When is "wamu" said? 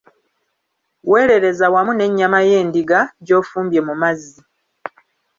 1.73-1.91